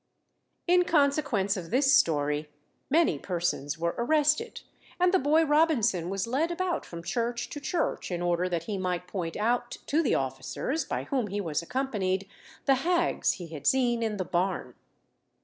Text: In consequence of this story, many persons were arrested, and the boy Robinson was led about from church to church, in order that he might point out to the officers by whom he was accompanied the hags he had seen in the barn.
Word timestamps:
In 0.65 0.83
consequence 0.83 1.55
of 1.55 1.69
this 1.69 1.93
story, 1.95 2.49
many 2.89 3.19
persons 3.19 3.77
were 3.77 3.93
arrested, 3.99 4.61
and 4.99 5.13
the 5.13 5.19
boy 5.19 5.43
Robinson 5.45 6.09
was 6.09 6.25
led 6.25 6.49
about 6.49 6.87
from 6.87 7.03
church 7.03 7.51
to 7.51 7.59
church, 7.59 8.09
in 8.09 8.19
order 8.19 8.49
that 8.49 8.63
he 8.63 8.79
might 8.79 9.05
point 9.07 9.37
out 9.37 9.77
to 9.85 10.01
the 10.01 10.15
officers 10.15 10.85
by 10.85 11.03
whom 11.03 11.27
he 11.27 11.39
was 11.39 11.61
accompanied 11.61 12.27
the 12.65 12.77
hags 12.81 13.33
he 13.33 13.49
had 13.49 13.67
seen 13.67 14.01
in 14.01 14.17
the 14.17 14.25
barn. 14.25 14.73